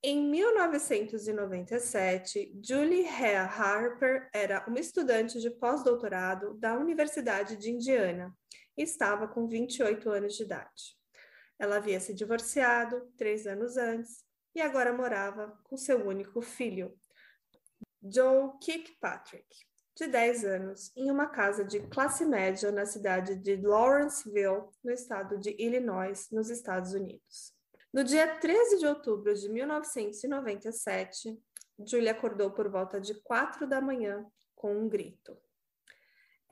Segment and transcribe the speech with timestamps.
[0.00, 8.32] Em 1997, Julie Harper era uma estudante de pós-doutorado da Universidade de Indiana
[8.76, 10.96] e estava com 28 anos de idade.
[11.58, 14.24] Ela havia se divorciado três anos antes
[14.54, 16.96] e agora morava com seu único filho,
[18.00, 19.48] Joe Kirkpatrick,
[19.96, 25.40] de 10 anos, em uma casa de classe média na cidade de Lawrenceville, no estado
[25.40, 27.57] de Illinois, nos Estados Unidos.
[27.92, 31.42] No dia 13 de outubro de 1997,
[31.86, 35.40] Julia acordou por volta de quatro da manhã com um grito.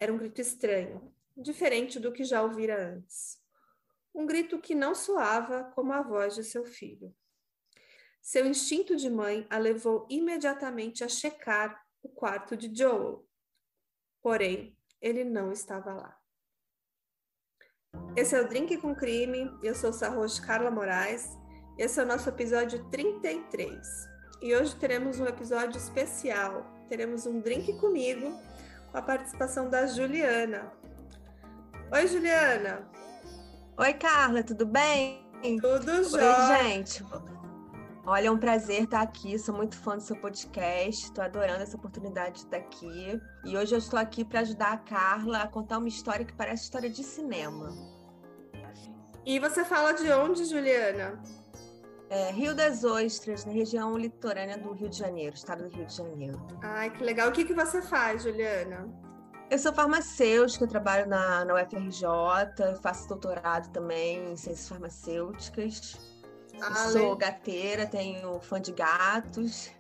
[0.01, 3.39] Era um grito estranho, diferente do que já ouvira antes.
[4.15, 7.15] Um grito que não soava como a voz de seu filho.
[8.23, 13.29] Seu instinto de mãe a levou imediatamente a checar o quarto de Joel.
[14.23, 16.19] Porém, ele não estava lá.
[18.17, 19.51] Esse é o Drink com Crime.
[19.63, 21.37] Eu sou Sarroz Carla Moraes.
[21.79, 24.09] Esse é o nosso episódio 33.
[24.41, 26.67] E hoje teremos um episódio especial.
[26.89, 28.33] Teremos um drink comigo
[28.91, 30.73] com a participação da Juliana.
[31.93, 32.89] Oi, Juliana.
[33.77, 35.23] Oi, Carla, tudo bem?
[35.61, 36.59] Tudo jóia.
[36.59, 37.05] Oi, gente.
[38.07, 39.39] Olha, é um prazer estar aqui.
[39.39, 41.05] Sou muito fã do seu podcast.
[41.05, 43.21] Estou adorando essa oportunidade de estar aqui.
[43.45, 46.65] E hoje eu estou aqui para ajudar a Carla a contar uma história que parece
[46.65, 47.96] história de cinema.
[49.27, 51.21] E você fala de onde, Juliana?
[52.09, 55.97] É, Rio das Ostras, na região litorânea do Rio de Janeiro, estado do Rio de
[55.97, 56.41] Janeiro.
[56.63, 57.29] Ai, que legal.
[57.29, 58.89] O que, que você faz, Juliana?
[59.51, 62.07] Eu sou farmacêutica, eu trabalho na, na UFRJ,
[62.81, 65.97] faço doutorado também em ciências farmacêuticas.
[66.61, 69.73] Ah, sou gateira, tenho fã de gatos.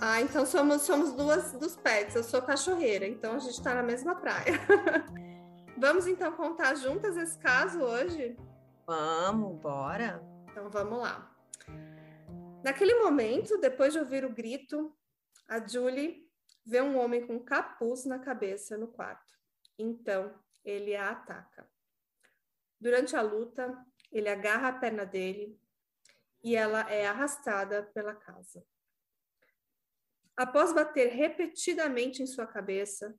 [0.00, 2.16] Ah, então somos, somos duas dos pets.
[2.16, 4.58] Eu sou cachorreira, então a gente está na mesma praia.
[5.76, 8.38] vamos então contar juntas esse caso hoje?
[8.90, 10.20] Vamos, bora.
[10.50, 11.32] Então vamos lá.
[12.64, 14.92] Naquele momento, depois de ouvir o grito,
[15.46, 16.28] a Julie
[16.66, 19.32] vê um homem com capuz na cabeça no quarto.
[19.78, 21.70] Então, ele a ataca.
[22.80, 23.72] Durante a luta,
[24.10, 25.56] ele agarra a perna dele
[26.42, 28.66] e ela é arrastada pela casa.
[30.36, 33.16] Após bater repetidamente em sua cabeça,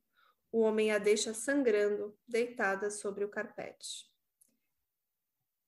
[0.52, 4.11] o homem a deixa sangrando, deitada sobre o carpete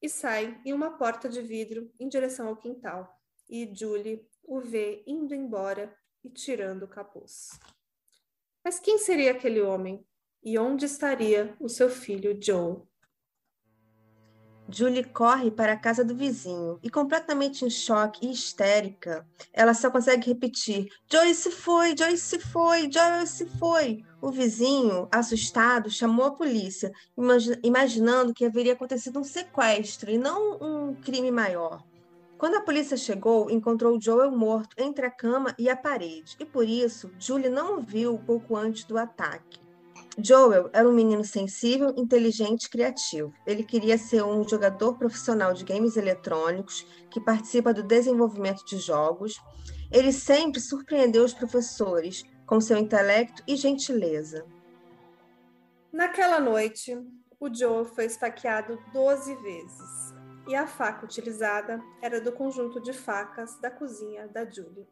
[0.04, 3.19] e sai em uma porta de vidro em direção ao quintal.
[3.48, 7.59] E Julie o vê indo embora e tirando o capuz.
[8.62, 10.06] Mas quem seria aquele homem?
[10.42, 12.82] E onde estaria o seu filho Joe?
[14.74, 19.88] Julie corre para a casa do vizinho e, completamente em choque e histérica, ela só
[19.88, 24.04] consegue repetir: Joyce foi, Joyce foi, Joyce foi.
[24.20, 26.90] O vizinho, assustado, chamou a polícia,
[27.62, 31.84] imaginando que haveria acontecido um sequestro e não um crime maior.
[32.36, 36.68] Quando a polícia chegou, encontrou Joel morto entre a cama e a parede, e por
[36.68, 39.63] isso Julie não o viu pouco antes do ataque.
[40.16, 43.34] Joel era um menino sensível, inteligente e criativo.
[43.44, 49.41] Ele queria ser um jogador profissional de games eletrônicos que participa do desenvolvimento de jogos.
[49.91, 54.47] Ele sempre surpreendeu os professores com seu intelecto e gentileza.
[55.92, 56.97] Naquela noite,
[57.41, 60.14] o Joel foi esfaqueado 12 vezes
[60.47, 64.86] e a faca utilizada era do conjunto de facas da cozinha da Julie.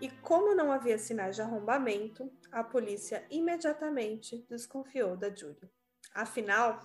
[0.00, 5.68] E como não havia sinais de arrombamento, a polícia imediatamente desconfiou da Julie.
[6.14, 6.78] Afinal,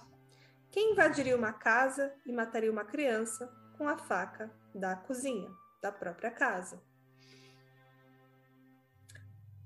[0.72, 3.47] quem invadiria uma casa e mataria uma criança
[3.78, 6.81] com a faca da cozinha, da própria casa?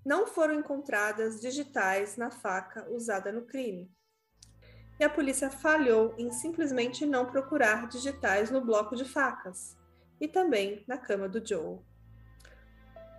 [0.06, 3.90] Não foram encontradas digitais na faca usada no crime.
[5.00, 9.78] E a polícia falhou em simplesmente não procurar digitais no bloco de facas
[10.20, 11.80] e também na cama do Joe.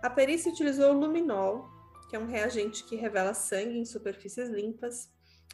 [0.01, 1.69] A perícia utilizou o luminol,
[2.09, 5.11] que é um reagente que revela sangue em superfícies limpas,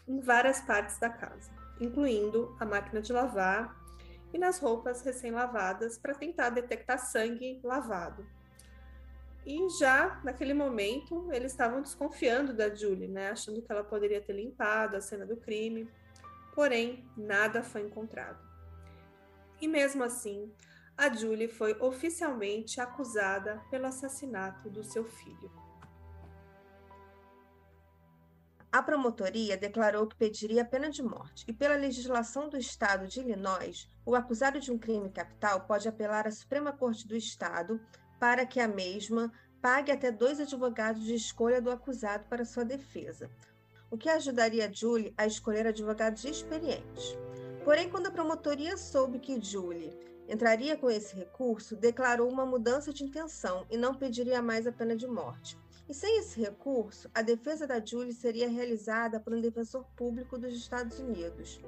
[0.07, 1.51] em várias partes da casa,
[1.81, 3.75] incluindo a máquina de lavar
[4.31, 8.25] e nas roupas recém-lavadas para tentar detectar sangue lavado.
[9.45, 14.33] E já naquele momento eles estavam desconfiando da Julie, né, achando que ela poderia ter
[14.33, 15.89] limpado a cena do crime.
[16.53, 18.39] Porém, nada foi encontrado.
[19.59, 20.51] E mesmo assim,
[20.97, 25.51] a Julie foi oficialmente acusada pelo assassinato do seu filho.
[28.71, 33.19] A promotoria declarou que pediria a pena de morte, e pela legislação do estado de
[33.21, 37.79] Illinois, o acusado de um crime capital pode apelar à Suprema Corte do Estado
[38.19, 39.31] para que a mesma
[39.61, 43.29] pague até dois advogados de escolha do acusado para sua defesa,
[43.89, 47.17] o que ajudaria Julie a escolher advogados experientes.
[47.63, 53.03] Porém, quando a promotoria soube que Julie entraria com esse recurso, declarou uma mudança de
[53.03, 55.57] intenção e não pediria mais a pena de morte.
[55.87, 60.53] E sem esse recurso, a defesa da Julie seria realizada por um defensor público dos
[60.53, 61.59] Estados Unidos.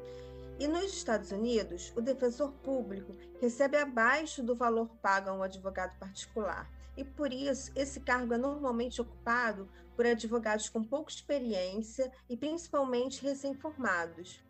[0.60, 5.96] E nos Estados Unidos, o defensor público recebe abaixo do valor pago a um advogado
[6.00, 6.68] particular.
[6.98, 13.22] E por isso, esse cargo é normalmente ocupado por advogados com pouca experiência e principalmente
[13.22, 14.42] recém-formados.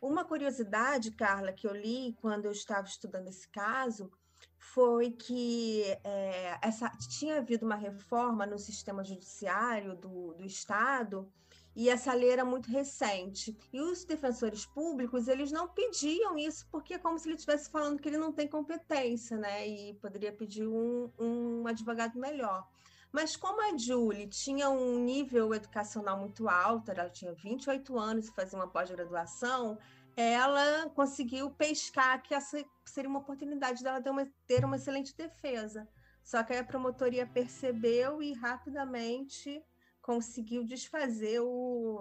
[0.00, 4.10] Uma curiosidade, Carla, que eu li quando eu estava estudando esse caso,
[4.58, 11.30] foi que é, essa, tinha havido uma reforma no sistema judiciário do, do Estado
[11.74, 13.56] e essa lei era muito recente.
[13.72, 18.00] E os defensores públicos, eles não pediam isso porque é como se ele estivesse falando
[18.00, 19.68] que ele não tem competência, né?
[19.68, 22.66] E poderia pedir um, um advogado melhor.
[23.12, 28.32] Mas como a Julie tinha um nível educacional muito alto, ela tinha 28 anos e
[28.32, 29.78] fazia uma pós-graduação,
[30.16, 35.88] ela conseguiu pescar que essa seria uma oportunidade dela ter uma, ter uma excelente defesa.
[36.24, 39.62] Só que aí a promotoria percebeu e rapidamente
[40.02, 42.00] conseguiu desfazer o,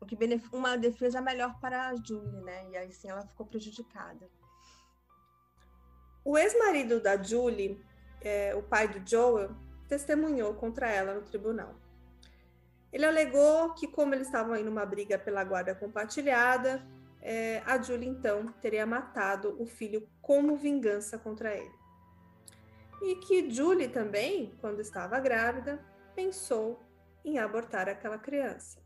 [0.00, 0.16] o que
[0.52, 2.70] uma defesa melhor para a Julie, né?
[2.70, 4.28] E aí sim ela ficou prejudicada.
[6.24, 7.84] O ex-marido da Julie,
[8.20, 9.54] é, o pai do Joel,
[9.88, 11.74] testemunhou contra ela no tribunal.
[12.92, 16.86] Ele alegou que, como eles estavam em uma briga pela guarda compartilhada,
[17.20, 21.74] é, a Julie então teria matado o filho como vingança contra ele.
[23.02, 25.84] E que Julie também, quando estava grávida,
[26.14, 26.80] pensou
[27.24, 28.80] em abortar aquela criança.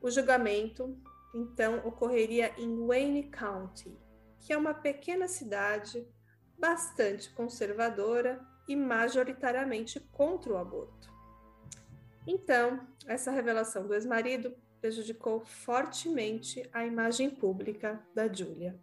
[0.00, 0.96] O julgamento
[1.34, 3.94] então ocorreria em Wayne County,
[4.38, 6.08] que é uma pequena cidade
[6.58, 11.12] bastante conservadora e majoritariamente contra o aborto.
[12.24, 18.78] Então, essa revelação do ex-marido prejudicou fortemente a imagem pública da Júlia.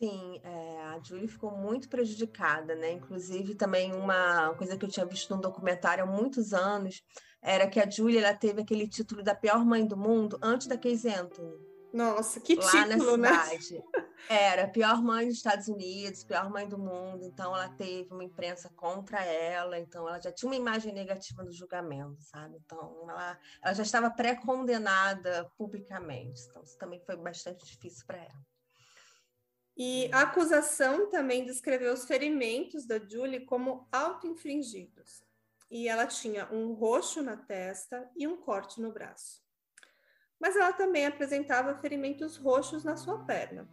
[0.00, 2.92] Sim, é, a Julie ficou muito prejudicada, né?
[2.92, 7.02] Inclusive, também uma coisa que eu tinha visto num documentário há muitos anos
[7.42, 10.78] era que a Julie ela teve aquele título da pior mãe do mundo antes da
[10.78, 11.58] Casey Anthony.
[11.92, 13.44] Nossa, que lá título, na né?
[13.44, 13.74] cidade.
[13.74, 14.05] Né?
[14.28, 17.24] Era pior mãe dos Estados Unidos, pior mãe do mundo.
[17.24, 19.78] Então, ela teve uma imprensa contra ela.
[19.78, 22.56] Então, ela já tinha uma imagem negativa no julgamento, sabe?
[22.64, 26.42] Então, ela, ela já estava pré-condenada publicamente.
[26.48, 28.46] Então, isso também foi bastante difícil para ela.
[29.76, 35.22] E a acusação também descreveu os ferimentos da Julie como auto-infringidos.
[35.70, 39.44] E ela tinha um roxo na testa e um corte no braço.
[40.40, 43.68] Mas ela também apresentava ferimentos roxos na sua perna.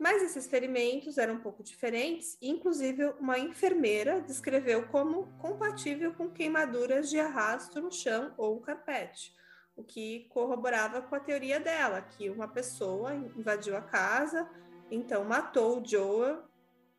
[0.00, 6.30] Mas esses ferimentos eram um pouco diferentes, e inclusive uma enfermeira descreveu como compatível com
[6.30, 9.36] queimaduras de arrasto no chão ou carpete,
[9.76, 14.48] o que corroborava com a teoria dela, que uma pessoa invadiu a casa,
[14.90, 16.44] então matou o Joel,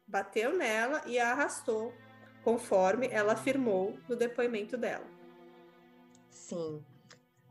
[0.06, 1.92] bateu nela e a arrastou,
[2.44, 5.08] conforme ela afirmou no depoimento dela.
[6.30, 6.86] Sim.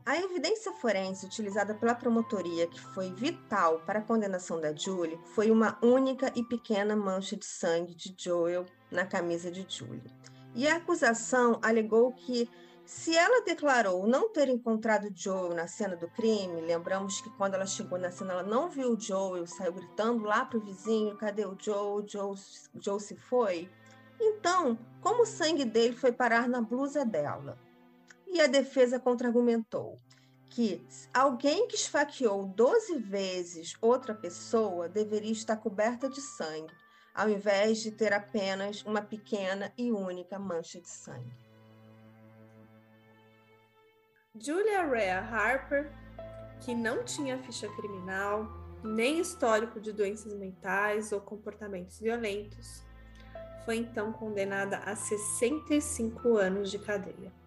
[0.03, 5.51] A evidência forense utilizada pela promotoria, que foi vital para a condenação da Julie, foi
[5.51, 10.11] uma única e pequena mancha de sangue de Joel na camisa de Julie.
[10.55, 12.49] E a acusação alegou que
[12.83, 17.67] se ela declarou não ter encontrado Joel na cena do crime, lembramos que quando ela
[17.67, 21.55] chegou na cena ela não viu Joel, saiu gritando lá para o vizinho: cadê o
[21.57, 22.03] Joe?
[22.07, 22.35] Joe?
[22.75, 23.69] Joe se foi.
[24.19, 27.57] Então, como o sangue dele foi parar na blusa dela?
[28.31, 29.99] E a defesa contra-argumentou
[30.49, 36.73] que alguém que esfaqueou 12 vezes outra pessoa deveria estar coberta de sangue,
[37.13, 41.35] ao invés de ter apenas uma pequena e única mancha de sangue.
[44.33, 45.91] Julia Rhea Harper,
[46.61, 48.47] que não tinha ficha criminal,
[48.81, 52.83] nem histórico de doenças mentais ou comportamentos violentos,
[53.65, 57.40] foi então condenada a 65 anos de cadeia.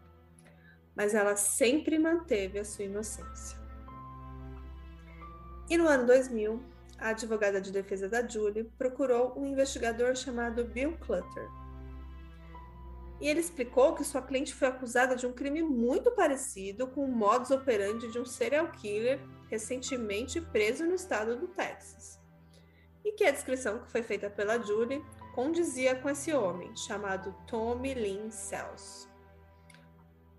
[0.95, 3.59] Mas ela sempre manteve a sua inocência.
[5.69, 6.63] E no ano 2000,
[6.99, 11.49] a advogada de defesa da Julie procurou um investigador chamado Bill Clutter
[13.21, 17.11] e ele explicou que sua cliente foi acusada de um crime muito parecido com o
[17.11, 22.21] modus operandi de um serial killer recentemente preso no estado do Texas.
[23.05, 25.03] E que a descrição que foi feita pela Julie
[25.35, 29.09] condizia com esse homem, chamado Tommy Lynn Sells.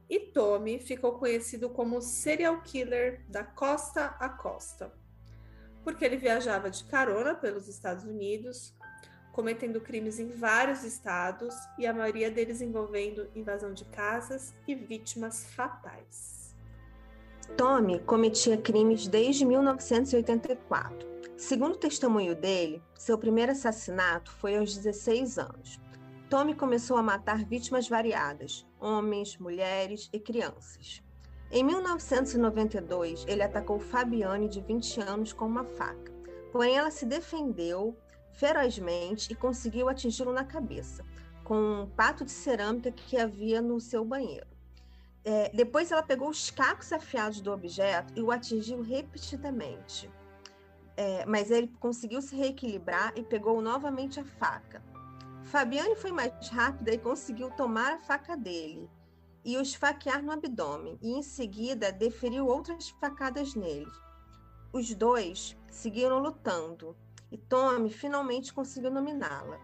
[0.10, 4.94] E Tommy ficou conhecido como serial killer da costa a costa,
[5.84, 8.76] porque ele viajava de carona pelos Estados Unidos,
[9.32, 15.46] cometendo crimes em vários estados e a maioria deles envolvendo invasão de casas e vítimas
[15.54, 16.56] fatais.
[17.58, 21.16] Tommy cometia crimes desde 1984.
[21.38, 25.80] Segundo o testemunho dele, seu primeiro assassinato foi aos 16 anos.
[26.30, 31.02] Tommy começou a matar vítimas variadas, homens, mulheres e crianças.
[31.52, 36.14] Em 1992, ele atacou Fabiane, de 20 anos, com uma faca.
[36.52, 37.98] Porém, ela se defendeu
[38.34, 41.04] ferozmente e conseguiu atingi-lo na cabeça,
[41.44, 44.48] com um pato de cerâmica que havia no seu banheiro.
[45.24, 50.10] É, depois, ela pegou os cacos afiados do objeto e o atingiu repetidamente.
[50.96, 54.82] É, mas ele conseguiu se reequilibrar e pegou novamente a faca.
[55.46, 58.90] Fabiane foi mais rápida e conseguiu tomar a faca dele
[59.46, 63.92] e o esfaquear no abdômen, e em seguida deferiu outras facadas nele.
[64.74, 66.98] Os dois seguiram lutando,
[67.32, 69.60] e Tommy finalmente conseguiu dominá-la.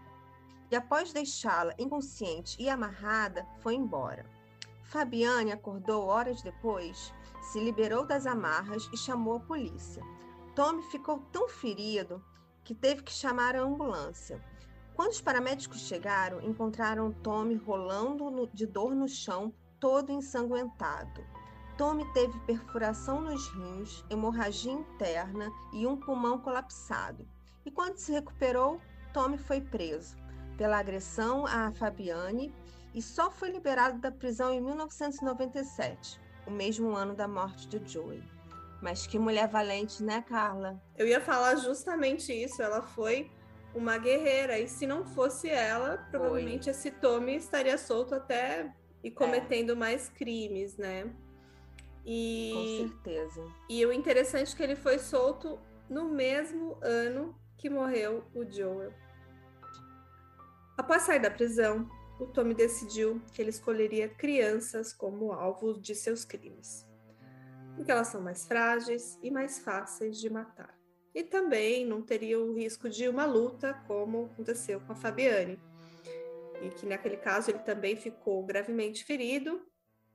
[0.69, 4.23] E após deixá-la inconsciente e amarrada, foi embora.
[4.83, 7.11] Fabiane acordou horas depois,
[7.41, 10.03] se liberou das amarras e chamou a polícia.
[10.53, 12.23] Tommy ficou tão ferido
[12.63, 14.39] que teve que chamar a ambulância.
[14.95, 21.23] Quando os paramédicos chegaram, encontraram Tommy rolando de dor no chão todo ensanguentado.
[21.77, 27.27] Tommy teve perfuração nos rins, hemorragia interna e um pulmão colapsado.
[27.65, 28.79] E quando se recuperou,
[29.13, 30.15] Tommy foi preso
[30.57, 32.53] pela agressão a Fabiane
[32.93, 38.21] e só foi liberado da prisão em 1997, o mesmo ano da morte de Joey.
[38.81, 40.81] Mas que mulher valente, né, Carla?
[40.97, 42.61] Eu ia falar justamente isso.
[42.61, 43.31] Ela foi
[43.73, 44.59] uma guerreira.
[44.59, 46.71] E se não fosse ela, provavelmente foi.
[46.71, 48.73] esse Tommy estaria solto até
[49.03, 49.11] e é.
[49.11, 49.75] cometendo é.
[49.75, 51.11] mais crimes, né?
[52.05, 53.47] E, Com certeza.
[53.69, 55.59] E o interessante é que ele foi solto
[55.89, 58.93] no mesmo ano que morreu o Joel.
[60.77, 61.87] Após sair da prisão,
[62.19, 66.87] o Tommy decidiu que ele escolheria crianças como alvo de seus crimes,
[67.75, 70.80] porque elas são mais frágeis e mais fáceis de matar.
[71.13, 75.59] E também não teria o risco de uma luta, como aconteceu com a Fabiane,
[76.61, 79.61] e que naquele caso ele também ficou gravemente ferido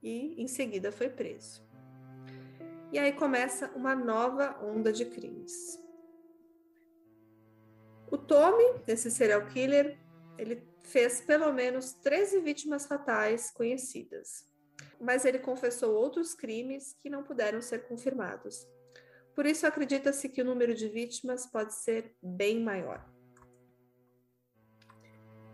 [0.03, 1.67] e em seguida foi preso.
[2.93, 5.79] E aí começa uma nova onda de crimes.
[8.11, 9.99] O Tommy, esse serial killer,
[10.39, 14.47] ele fez pelo menos 13 vítimas fatais conhecidas,
[15.01, 18.67] mas ele confessou outros crimes que não puderam ser confirmados.
[19.37, 23.07] Por isso, acredita-se que o número de vítimas pode ser bem maior.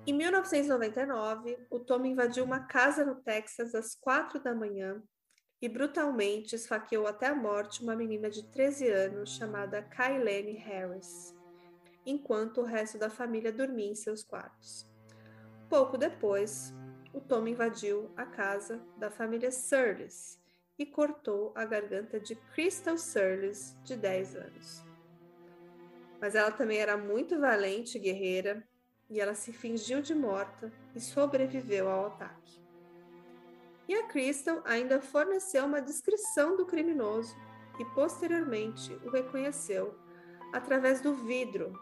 [0.07, 5.03] Em 1999, o Tom invadiu uma casa no Texas às quatro da manhã
[5.61, 11.35] e brutalmente esfaqueou até a morte uma menina de 13 anos chamada Kailene Harris,
[12.07, 14.89] enquanto o resto da família dormia em seus quartos.
[15.69, 16.73] Pouco depois,
[17.13, 20.42] o Tom invadiu a casa da família Surles
[20.83, 24.83] e cortou a garganta de Crystal Surles, de 10 anos.
[26.21, 28.67] Mas ela também era muito valente e guerreira
[29.09, 32.61] e ela se fingiu de morta e sobreviveu ao ataque.
[33.89, 37.37] E a Crystal ainda forneceu uma descrição do criminoso
[37.79, 39.97] e posteriormente o reconheceu
[40.53, 41.79] através do vidro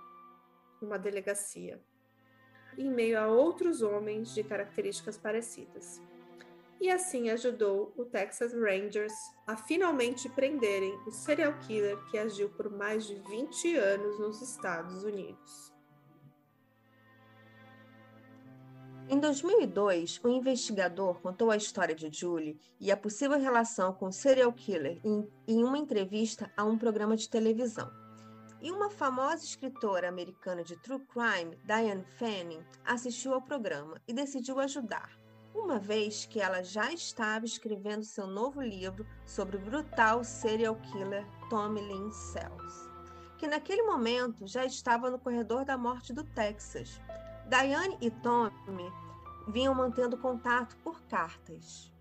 [0.81, 1.81] numa delegacia,
[2.77, 6.03] em meio a outros homens de características parecidas.
[6.81, 9.13] E assim ajudou o Texas Rangers
[9.47, 15.05] a finalmente prenderem o serial killer que agiu por mais de 20 anos nos Estados
[15.05, 15.71] Unidos.
[19.11, 24.13] Em 2002, o investigador contou a história de Julie e a possível relação com o
[24.13, 27.91] serial killer em, em uma entrevista a um programa de televisão.
[28.63, 34.61] E uma famosa escritora americana de true crime, Diane Fanning, assistiu ao programa e decidiu
[34.61, 35.20] ajudar,
[35.55, 41.27] uma vez que ela já estava escrevendo seu novo livro sobre o brutal serial killer
[41.49, 42.89] Tommy Lynn Sells,
[43.39, 47.01] que naquele momento já estava no corredor da morte do Texas
[47.51, 48.93] Diane e Tommy
[49.49, 51.93] vinham mantendo contato por cartas.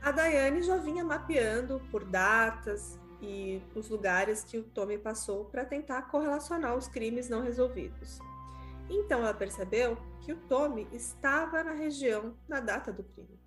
[0.00, 5.66] A Diane já vinha mapeando por datas e os lugares que o Tommy passou para
[5.66, 8.18] tentar correlacionar os crimes não resolvidos.
[8.88, 13.38] Então ela percebeu que o Tommy estava na região na data do crime.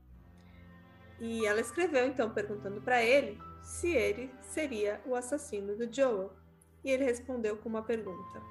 [1.19, 6.33] E ela escreveu então perguntando para ele se ele seria o assassino do Joel.
[6.83, 8.41] E ele respondeu com uma pergunta: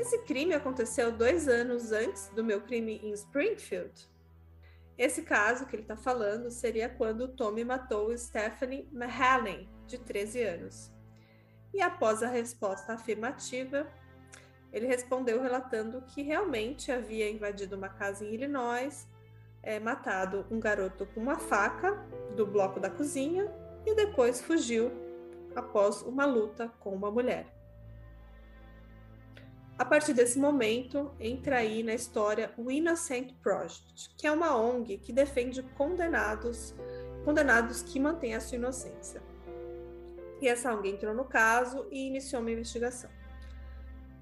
[0.00, 4.08] esse crime aconteceu dois anos antes do meu crime em Springfield.
[4.96, 10.92] Esse caso que ele está falando seria quando Tommy matou Stephanie Mahalan, de 13 anos.
[11.74, 13.86] E após a resposta afirmativa,
[14.72, 19.08] ele respondeu relatando que realmente havia invadido uma casa em Illinois,
[19.62, 21.92] é, matado um garoto com uma faca
[22.36, 23.50] do bloco da cozinha
[23.84, 24.90] e depois fugiu
[25.54, 27.46] após uma luta com uma mulher.
[29.78, 34.98] A partir desse momento, entra aí na história o Innocent Project, que é uma ONG
[34.98, 36.74] que defende condenados,
[37.24, 39.22] condenados que mantêm a sua inocência.
[40.38, 43.10] E essa ONG entrou no caso e iniciou uma investigação.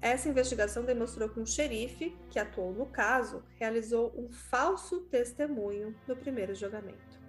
[0.01, 6.15] Essa investigação demonstrou que um xerife que atuou no caso realizou um falso testemunho no
[6.15, 7.19] primeiro julgamento.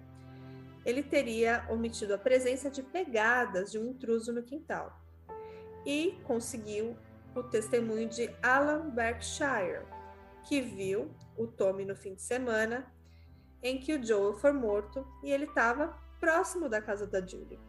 [0.85, 4.99] Ele teria omitido a presença de pegadas de um intruso no quintal
[5.85, 6.95] e conseguiu
[7.35, 9.85] o testemunho de Alan Berkshire,
[10.47, 12.91] que viu o Tommy no fim de semana
[13.61, 17.59] em que o Joel foi morto e ele estava próximo da casa da Julie.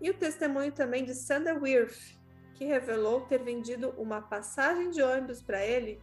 [0.00, 2.18] E o testemunho também de Sander Wirth,
[2.54, 6.00] que revelou ter vendido uma passagem de ônibus para ele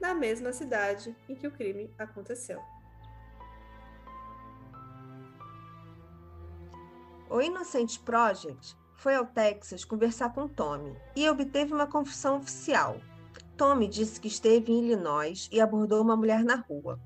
[0.00, 2.60] na mesma cidade em que o crime aconteceu.
[7.30, 12.96] O Innocent Project foi ao Texas conversar com Tommy e obteve uma confissão oficial.
[13.56, 16.98] Tommy disse que esteve em Illinois e abordou uma mulher na rua.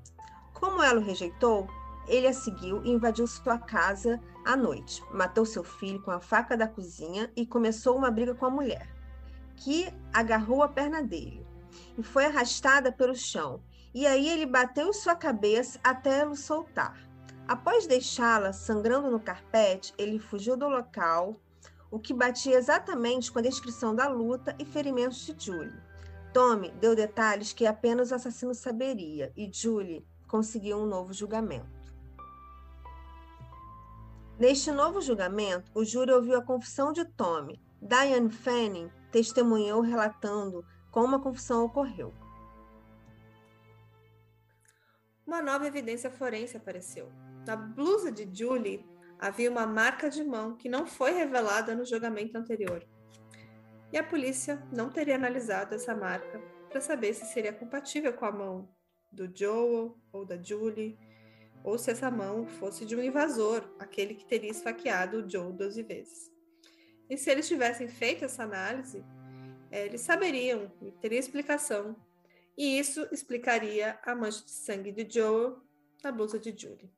[0.53, 1.67] Como ela o rejeitou,
[2.07, 5.03] ele a seguiu e invadiu sua casa à noite.
[5.11, 8.87] Matou seu filho com a faca da cozinha e começou uma briga com a mulher,
[9.55, 11.45] que agarrou a perna dele
[11.97, 13.61] e foi arrastada pelo chão.
[13.93, 16.97] E aí ele bateu sua cabeça até o soltar.
[17.47, 21.35] Após deixá-la sangrando no carpete, ele fugiu do local
[21.91, 25.73] o que batia exatamente com a descrição da luta e ferimentos de Julie.
[26.33, 31.82] Tommy deu detalhes que apenas o assassino saberia e Julie conseguiu um novo julgamento.
[34.39, 37.61] Neste novo julgamento, o júri ouviu a confissão de Tommy.
[37.79, 42.13] Diane Fanning testemunhou relatando como a confissão ocorreu.
[45.25, 47.11] Uma nova evidência forense apareceu.
[47.45, 48.83] Na blusa de Julie
[49.19, 52.83] havia uma marca de mão que não foi revelada no julgamento anterior.
[53.91, 58.31] E a polícia não teria analisado essa marca para saber se seria compatível com a
[58.31, 58.67] mão
[59.11, 60.97] do Joel ou da Julie,
[61.63, 65.81] ou se essa mão fosse de um invasor, aquele que teria esfaqueado o Joe 12
[65.83, 66.31] vezes.
[67.09, 69.03] E se eles tivessem feito essa análise,
[69.71, 71.95] é, eles saberiam, teria explicação.
[72.57, 75.61] E isso explicaria a mancha de sangue de Joel
[76.03, 76.91] na blusa de Julie.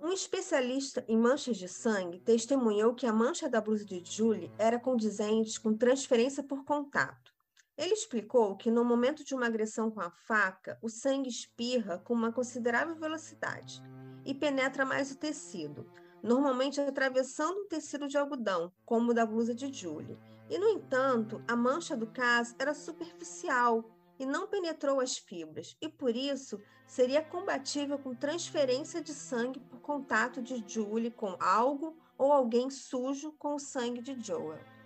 [0.00, 4.78] Um especialista em manchas de sangue testemunhou que a mancha da blusa de Julie era
[4.78, 7.34] condizente com transferência por contato.
[7.78, 12.12] Ele explicou que no momento de uma agressão com a faca, o sangue espirra com
[12.12, 13.80] uma considerável velocidade
[14.26, 15.88] e penetra mais o tecido,
[16.20, 20.18] normalmente atravessando um tecido de algodão, como o da blusa de Julie.
[20.50, 23.88] E, no entanto, a mancha do caso era superficial
[24.18, 29.78] e não penetrou as fibras, e por isso seria compatível com transferência de sangue por
[29.78, 34.77] contato de Julie com algo ou alguém sujo com o sangue de Joel.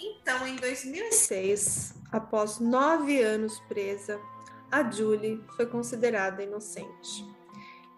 [0.00, 4.20] Então, em 2006, após nove anos presa,
[4.70, 7.24] a Julie foi considerada inocente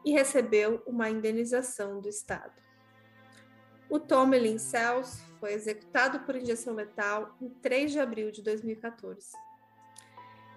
[0.04, 2.54] e recebeu uma indenização do Estado.
[3.90, 9.32] O Tomlin Cells foi executado por injeção letal em 3 de abril de 2014.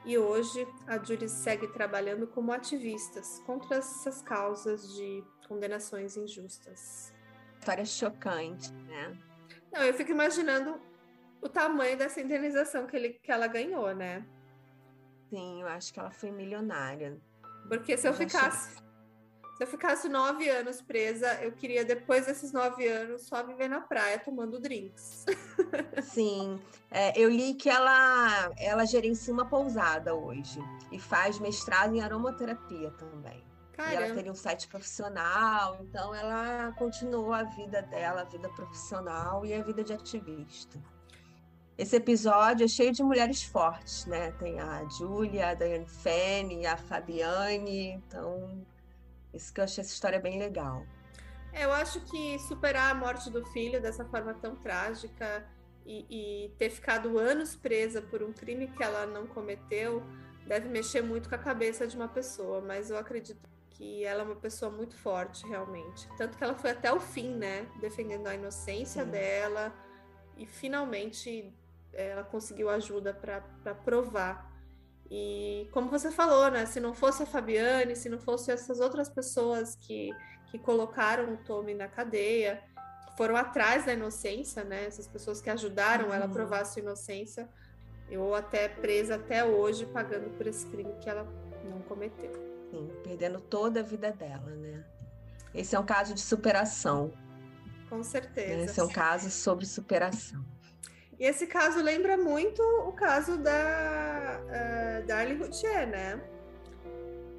[0.06, 7.12] E hoje a Julie segue trabalhando como ativistas contra essas causas de condenações injustas.
[7.60, 9.17] História chocante, né?
[9.71, 10.79] Não, eu fico imaginando
[11.43, 14.25] o tamanho dessa indenização que, ele, que ela ganhou, né?
[15.29, 17.17] Sim, eu acho que ela foi milionária.
[17.67, 18.84] Porque se eu, eu ficasse
[19.58, 23.82] se eu ficasse nove anos presa, eu queria, depois desses nove anos, só viver na
[23.82, 25.25] praia tomando drinks.
[26.01, 30.60] Sim, é, eu li que ela, ela gerencia uma pousada hoje
[30.91, 33.43] e faz mestrado em aromaterapia também.
[33.73, 33.93] Caramba.
[33.93, 39.45] E ela teria um site profissional, então ela continuou a vida dela, a vida profissional
[39.45, 40.79] e a vida de ativista.
[41.75, 44.31] Esse episódio é cheio de mulheres fortes, né?
[44.33, 48.63] Tem a Júlia, a Diane Fanny, a Fabiane, então
[49.33, 50.86] isso que eu achei essa história bem legal.
[51.51, 55.45] É, eu acho que superar a morte do filho dessa forma tão trágica
[55.86, 60.03] e, e, ter ficado anos presa por um crime que ela não cometeu
[60.45, 64.25] deve mexer muito com a cabeça de uma pessoa, mas eu acredito que ela é
[64.25, 66.07] uma pessoa muito forte, realmente.
[66.17, 67.67] Tanto que ela foi até o fim, né?
[67.79, 69.12] Defendendo a inocência Sim.
[69.12, 69.73] dela
[70.38, 71.53] e finalmente
[71.93, 74.53] ela conseguiu ajuda para provar
[75.15, 76.65] e como você falou, né?
[76.65, 80.10] Se não fosse a Fabiane, se não fosse essas outras pessoas que,
[80.47, 82.63] que colocaram o Tommy na cadeia,
[83.15, 84.86] foram atrás da inocência, né?
[84.86, 86.13] Essas pessoas que ajudaram uhum.
[86.13, 86.34] ela a uhum.
[86.34, 87.47] provar a sua inocência,
[88.17, 91.27] ou até presa até hoje, pagando por esse crime que ela
[91.63, 92.32] não cometeu.
[92.71, 94.84] Sim, perdendo toda a vida dela, né?
[95.53, 97.13] Esse é um caso de superação.
[97.88, 98.63] Com certeza.
[98.63, 100.43] Esse é um caso sobre superação.
[101.23, 106.21] E esse caso lembra muito o caso da uh, Darlie Routier, né?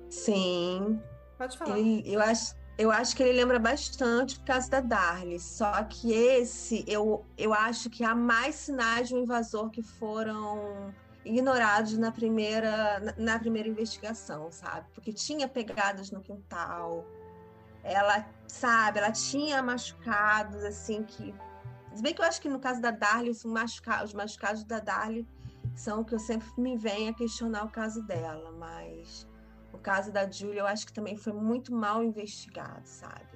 [0.09, 0.99] Sim.
[1.37, 1.79] Pode falar.
[1.79, 6.15] Ele, eu, acho, eu acho que ele lembra bastante o caso da Darlie, só que
[6.15, 10.91] esse, eu, eu acho que há mais sinais de um invasor que foram
[11.23, 14.87] ignorados na primeira, na, na primeira investigação, sabe?
[14.95, 17.05] Porque tinha pegadas no quintal,
[17.83, 21.35] ela, sabe, ela tinha machucados, assim, que
[21.95, 25.27] se bem que eu acho que no caso da Darly, os machucados da Darly
[25.75, 29.27] são o que eu sempre me venho a questionar o caso dela, mas
[29.73, 33.35] o caso da Julia eu acho que também foi muito mal investigado, sabe?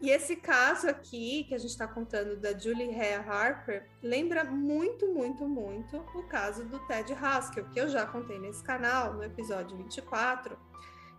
[0.00, 5.06] E esse caso aqui que a gente está contando da Julie Hare Harper lembra muito,
[5.12, 9.76] muito, muito o caso do Ted Haskell, que eu já contei nesse canal, no episódio
[9.76, 10.58] 24,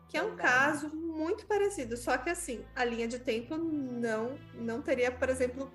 [0.09, 4.81] que é um caso muito parecido, só que assim, a linha de tempo não, não
[4.81, 5.71] teria, por exemplo,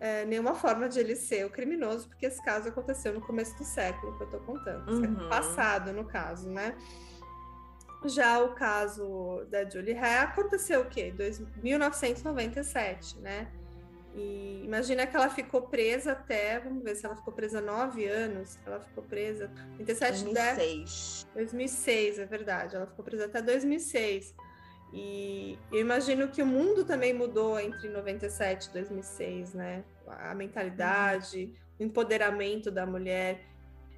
[0.00, 3.64] é, nenhuma forma de ele ser o criminoso, porque esse caso aconteceu no começo do
[3.64, 5.28] século que eu estou contando, uhum.
[5.28, 6.76] passado no caso, né?
[8.04, 11.12] Já o caso da Julie Hay aconteceu o quê?
[11.16, 13.48] Dois, 1997, né?
[14.14, 18.58] E imagina que ela ficou presa até, vamos ver se ela ficou presa nove anos.
[18.66, 20.56] Ela ficou presa 27 2006.
[20.56, 22.76] 10, 2006, é verdade.
[22.76, 24.34] Ela ficou presa até 2006.
[24.92, 29.84] E eu imagino que o mundo também mudou entre 97 e 2006, né?
[30.06, 33.44] A mentalidade, o empoderamento da mulher.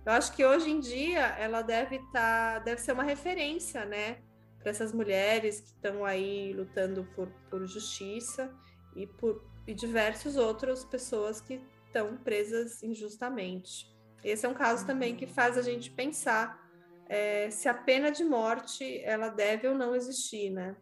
[0.05, 4.19] Eu acho que hoje em dia ela deve estar, tá, deve ser uma referência, né?
[4.59, 8.53] Para essas mulheres que estão aí lutando por, por justiça
[8.97, 13.87] e por e diversas outras pessoas que estão presas injustamente.
[14.23, 16.70] Esse é um caso também que faz a gente pensar
[17.11, 20.77] é, se a pena de morte ela deve ou não existir, né?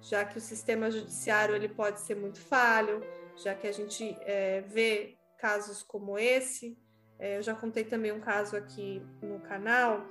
[0.00, 3.02] Já que o sistema judiciário ele pode ser muito falho,
[3.36, 6.74] já que a gente é, vê casos como esse.
[7.18, 10.06] É, eu já contei também um caso aqui no canal,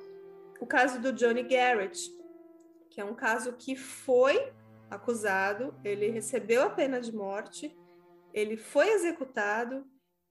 [0.62, 2.00] o caso do Johnny Garrett,
[2.92, 4.54] que é um caso que foi
[4.92, 7.76] acusado, ele recebeu a pena de morte,
[8.32, 9.84] ele foi executado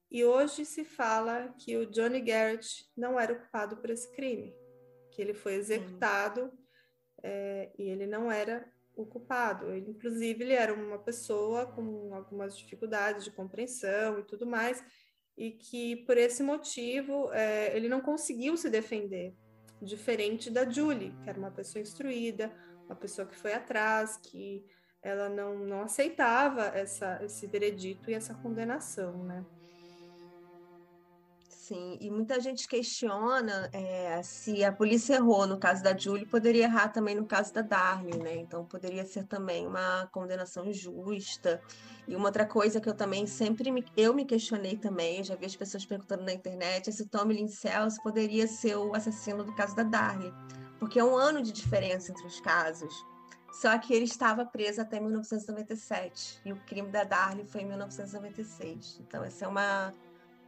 [0.09, 4.55] e hoje se fala que o Johnny Garrett não era culpado por esse crime
[5.17, 6.53] que ele foi executado
[7.23, 9.73] é, e ele não era o culpado.
[9.73, 14.85] Ele, inclusive, ele era uma pessoa com algumas dificuldades de compreensão e tudo mais,
[15.37, 19.35] e que por esse motivo é, ele não conseguiu se defender,
[19.81, 22.53] diferente da Julie, que era uma pessoa instruída,
[22.85, 24.65] uma pessoa que foi atrás, que
[25.03, 29.45] ela não, não aceitava essa, esse veredito e essa condenação, né?
[31.67, 36.63] Sim, e muita gente questiona é, se a polícia errou no caso da Julie, poderia
[36.63, 38.37] errar também no caso da Darlene, né?
[38.37, 41.61] Então poderia ser também uma condenação injusta.
[42.07, 45.45] E uma outra coisa que eu também sempre me, eu me questionei também, já vi
[45.45, 49.75] as pessoas perguntando na internet, é se Tommy Cells poderia ser o assassino do caso
[49.75, 50.33] da Darlene,
[50.79, 52.95] porque é um ano de diferença entre os casos.
[53.51, 59.01] Só que ele estava preso até 1997 e o crime da Darlene foi em 1996.
[59.01, 59.93] Então essa é uma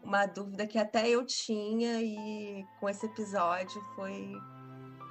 [0.03, 4.33] uma dúvida que até eu tinha e com esse episódio foi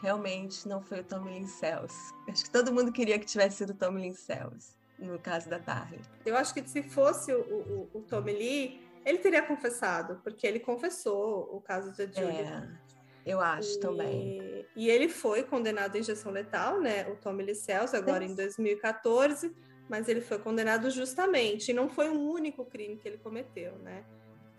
[0.02, 1.96] realmente não foi o Tommy Lee Cells.
[2.28, 5.58] Acho que todo mundo queria que tivesse sido o Tommy Lee Cells, no caso da
[5.58, 6.04] Darlene.
[6.26, 10.60] Eu acho que se fosse o, o, o Tommy Lee, ele teria confessado, porque ele
[10.60, 12.70] confessou o caso da Julia.
[13.26, 14.66] É, eu acho e, também.
[14.76, 17.08] E ele foi condenado à injeção letal, né?
[17.10, 17.56] O Tommy Lee
[17.94, 19.54] agora em 2014,
[19.90, 21.72] mas ele foi condenado justamente.
[21.72, 24.06] E não foi um único crime que ele cometeu, né?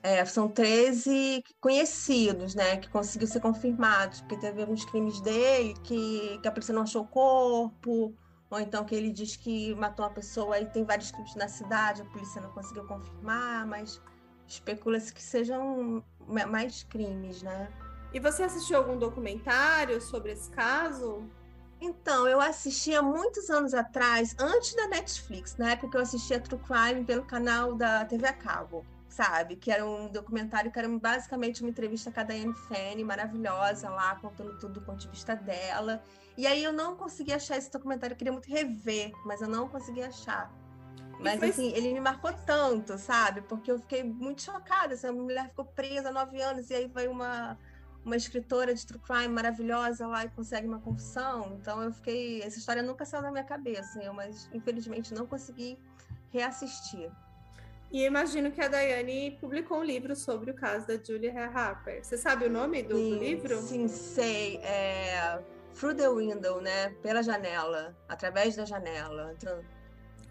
[0.02, 6.38] É, são 13 conhecidos, né, que conseguiu ser confirmados, porque teve alguns crimes dele que,
[6.40, 8.14] que a polícia não achou o corpo,
[8.48, 12.02] ou então que ele diz que matou uma pessoa e tem vários crimes na cidade,
[12.02, 14.00] a polícia não conseguiu confirmar, mas
[14.46, 17.68] especula-se que sejam mais crimes, né?
[18.12, 21.28] E você assistiu algum documentário sobre esse caso?
[21.80, 26.40] Então, eu assisti há muitos anos atrás, antes da Netflix, na época que eu assistia
[26.40, 29.56] True Crime pelo canal da TV a cabo sabe?
[29.56, 34.14] Que era um documentário que era basicamente uma entrevista com a Diane Fanny, maravilhosa lá,
[34.16, 36.02] contando tudo do ponto de vista dela.
[36.36, 39.68] E aí eu não consegui achar esse documentário, eu queria muito rever, mas eu não
[39.68, 40.52] consegui achar.
[41.20, 41.48] Mas foi...
[41.48, 43.42] assim, ele me marcou tanto, sabe?
[43.42, 44.94] Porque eu fiquei muito chocada.
[44.94, 47.58] Essa assim, mulher ficou presa há nove anos e aí vai uma,
[48.04, 51.56] uma escritora de true crime maravilhosa lá e consegue uma confissão.
[51.60, 52.40] Então eu fiquei.
[52.42, 55.76] Essa história nunca saiu da minha cabeça, eu, mas infelizmente não consegui
[56.30, 57.10] reassistir.
[57.90, 62.04] E imagino que a Daiane publicou um livro sobre o caso da Julia Harper.
[62.04, 63.56] Você sabe o nome do, sim, do livro?
[63.62, 64.58] Sim, sei.
[64.58, 65.40] É
[65.74, 66.90] through the window, né?
[67.02, 69.32] Pela janela, através da janela.
[69.38, 69.62] Então,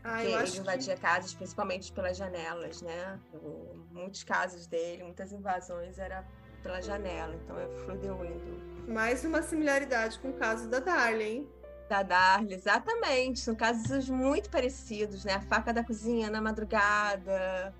[0.03, 1.01] Ah, que eu ele invadia que...
[1.01, 3.19] casas principalmente pelas janelas, né?
[3.33, 6.23] O- muitos casos dele, muitas invasões era
[6.61, 8.59] pela janela, então é through the window.
[8.87, 11.49] mais uma similaridade com o caso da Darlene?
[11.89, 13.39] Da Darla, exatamente.
[13.39, 15.35] São casos muito parecidos, né?
[15.35, 17.73] A faca da cozinha na madrugada.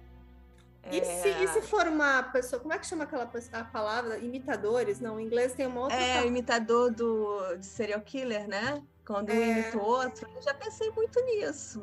[0.89, 4.17] E, se, e se for uma pessoa, como é que chama aquela a palavra?
[4.20, 5.02] Imitadores?
[5.02, 6.28] Não, em inglês tem uma outra É, o palavra.
[6.28, 8.82] imitador do, de serial killer, né?
[9.06, 9.50] Quando um É.
[9.50, 10.30] imita o outro.
[10.34, 11.82] Eu já pensei muito nisso.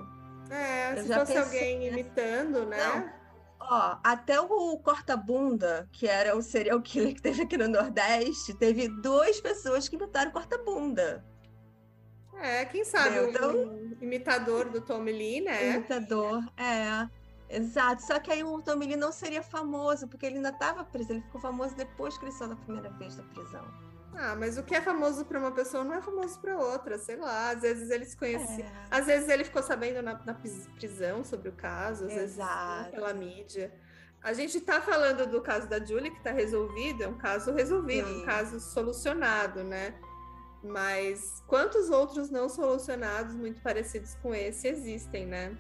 [0.51, 3.13] É, se fosse pensei alguém imitando, né?
[3.61, 8.89] Ó, até o corta-bunda, que era o serial killer que teve aqui no Nordeste, teve
[8.89, 11.25] duas pessoas que imitaram o corta-bunda.
[12.41, 15.71] É, quem sabe Meu, então- um imitador do Tommy Lee, né?
[15.77, 17.09] Imitador, é.
[17.49, 18.03] Exato.
[18.03, 21.13] Só que aí o Tommy Lee não seria famoso, porque ele ainda estava preso.
[21.13, 23.65] Ele ficou famoso depois que ele saiu da primeira vez da prisão.
[24.17, 27.17] Ah, mas o que é famoso para uma pessoa não é famoso para outra, sei
[27.17, 27.51] lá.
[27.51, 28.65] Às vezes ele se conhecia.
[28.65, 28.73] É.
[28.91, 32.45] Às vezes ele ficou sabendo na, na pris- prisão sobre o caso, às vezes né,
[32.45, 32.91] Exato.
[32.93, 33.73] pela mídia.
[34.23, 38.09] A gente tá falando do caso da Julie, que tá resolvido, é um caso resolvido,
[38.09, 38.25] um Sim.
[38.25, 39.95] caso solucionado, né?
[40.65, 45.57] Mas quantos outros não solucionados, muito parecidos com esse, existem, né?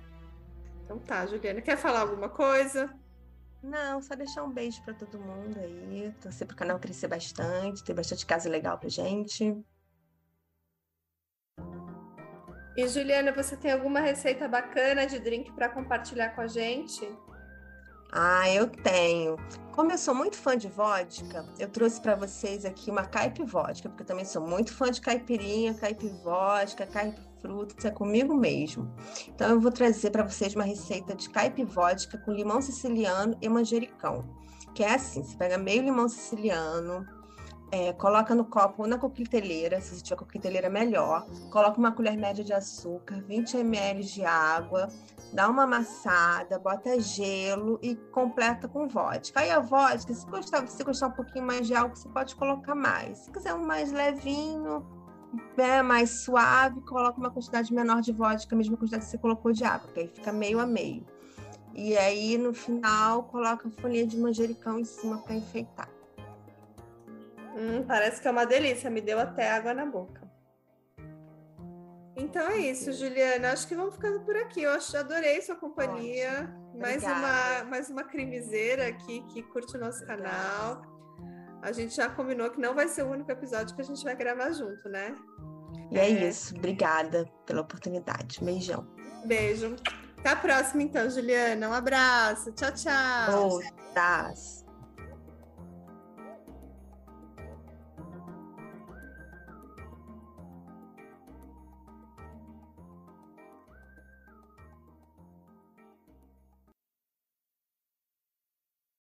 [0.82, 2.90] Então tá, Juliana, quer falar alguma coisa?
[3.62, 6.14] Não, só deixar um beijo pra todo mundo aí.
[6.20, 9.54] Torcer pro canal crescer bastante, ter bastante casa legal pra gente.
[12.76, 17.06] E Juliana, você tem alguma receita bacana de drink para compartilhar com a gente?
[18.16, 19.36] Ah, eu tenho.
[19.72, 24.04] Como eu sou muito fã de vodka, eu trouxe pra vocês aqui uma caipivódica, porque
[24.04, 28.88] eu também sou muito fã de caipirinha, caipivódica, caipifruta, é comigo mesmo.
[29.26, 34.24] Então eu vou trazer pra vocês uma receita de caipivódica com limão siciliano e manjericão.
[34.76, 37.04] Que é assim, você pega meio limão siciliano,
[37.74, 42.44] é, coloca no copo ou na coqueteleira, se tiver coqueteleira melhor, coloca uma colher média
[42.44, 44.88] de açúcar, 20 ml de água,
[45.32, 49.40] dá uma amassada, bota gelo e completa com vodka.
[49.40, 52.76] Aí a vodka, se gostar, se gostar um pouquinho mais de álcool, você pode colocar
[52.76, 53.18] mais.
[53.18, 54.86] Se quiser um mais levinho,
[55.56, 59.50] né, mais suave, coloca uma quantidade menor de vodka, a mesma quantidade que você colocou
[59.50, 61.04] de água, que aí fica meio a meio.
[61.74, 65.93] E aí no final coloca folhinha de manjericão em cima para enfeitar.
[67.54, 70.22] Hum, parece que é uma delícia, me deu até água na boca.
[72.16, 73.52] Então é isso, Juliana.
[73.52, 74.62] Acho que vamos ficando por aqui.
[74.62, 76.52] Eu acho, adorei sua companhia.
[76.78, 80.28] Mais uma, mais uma crimiseira aqui que curte o nosso Obrigada.
[80.28, 80.82] canal.
[81.62, 84.14] A gente já combinou que não vai ser o único episódio que a gente vai
[84.14, 85.14] gravar junto, né?
[85.90, 86.28] E é, É.
[86.28, 86.54] isso.
[86.56, 88.42] Obrigada pela oportunidade.
[88.44, 88.86] Beijão.
[89.24, 89.74] Beijo.
[90.18, 91.68] Até a próxima, então, Juliana.
[91.68, 92.52] Um abraço.
[92.52, 93.42] Tchau, tchau.
[93.50, 94.63] Outras.